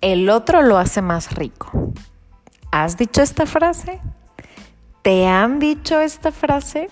[0.00, 1.92] el otro lo hace más rico.
[2.70, 4.00] ¿Has dicho esta frase?
[5.02, 6.90] ¿Te han dicho esta frase?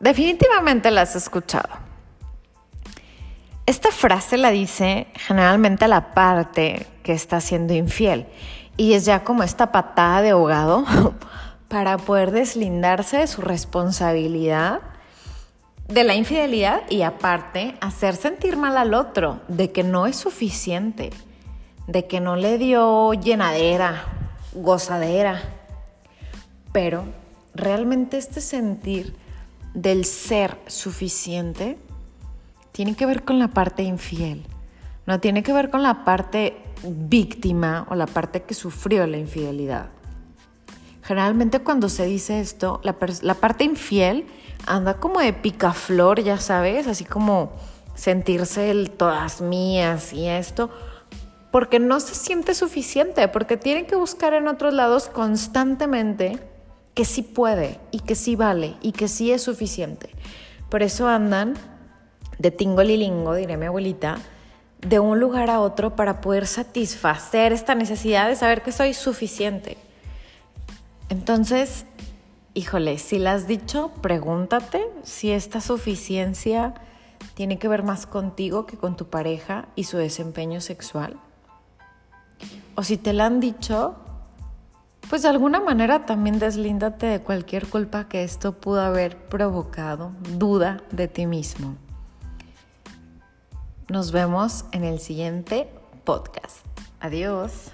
[0.00, 1.68] Definitivamente la has escuchado.
[3.66, 8.26] Esta frase la dice generalmente a la parte que está siendo infiel
[8.76, 10.84] y es ya como esta patada de ahogado
[11.68, 14.80] para poder deslindarse de su responsabilidad
[15.88, 21.10] de la infidelidad y aparte hacer sentir mal al otro de que no es suficiente,
[21.86, 24.04] de que no le dio llenadera,
[24.54, 25.42] gozadera.
[26.72, 27.04] Pero
[27.54, 29.16] realmente este sentir
[29.74, 31.78] del ser suficiente
[32.72, 34.44] tiene que ver con la parte infiel,
[35.06, 39.90] no tiene que ver con la parte víctima o la parte que sufrió la infidelidad.
[41.02, 42.94] Generalmente cuando se dice esto, la,
[43.34, 44.26] parte infiel
[44.66, 47.52] anda como de picaflor, ya sabes, así como
[47.94, 50.70] sentirse el todas mías y esto,
[51.54, 56.40] porque no se siente suficiente, porque tiene que buscar en otros lados constantemente
[56.94, 60.10] que sí puede y que sí vale y que sí es suficiente.
[60.68, 61.54] Por eso andan
[62.40, 64.18] de tingo lilingo, diré mi abuelita,
[64.80, 69.76] de un lugar a otro para poder satisfacer esta necesidad de saber que soy suficiente.
[71.08, 71.86] Entonces,
[72.54, 76.74] híjole, si la has dicho, pregúntate si esta suficiencia
[77.34, 81.16] tiene que ver más contigo que con tu pareja y su desempeño sexual.
[82.76, 83.94] O si te la han dicho,
[85.08, 90.82] pues de alguna manera también deslíndate de cualquier culpa que esto pudo haber provocado, duda
[90.90, 91.76] de ti mismo.
[93.88, 95.68] Nos vemos en el siguiente
[96.04, 96.66] podcast.
[97.00, 97.70] Adiós.